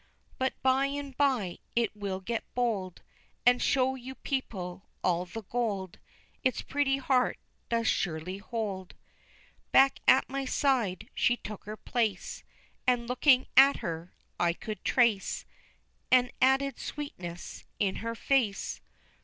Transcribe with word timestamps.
But 0.39 0.59
by 0.63 0.87
and 0.87 1.15
by 1.15 1.59
it 1.75 1.95
will 1.95 2.21
get 2.21 2.55
bold, 2.55 3.03
And 3.45 3.61
show 3.61 3.93
you 3.93 4.15
people 4.15 4.87
all 5.03 5.25
the 5.27 5.43
gold 5.43 5.99
Its 6.43 6.63
pretty 6.63 6.97
heart 6.97 7.37
does 7.69 7.87
surely 7.87 8.39
hold." 8.39 8.95
Back 9.71 9.99
at 10.07 10.27
my 10.27 10.43
side 10.43 11.07
she 11.13 11.37
took 11.37 11.65
her 11.65 11.77
place, 11.77 12.43
And 12.87 13.07
looking 13.07 13.45
at 13.55 13.75
her, 13.85 14.15
I 14.39 14.53
could 14.53 14.83
trace 14.83 15.45
An 16.09 16.31
added 16.41 16.79
sweetness 16.79 17.65
in 17.77 17.97
her 17.97 18.15
face. 18.15 18.81